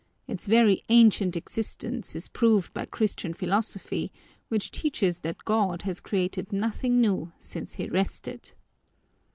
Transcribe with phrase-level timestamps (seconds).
[0.25, 4.11] Its very ancient existence is proved by Christian philosophy,
[4.47, 8.53] which teaches that God has created nothing new since he rested."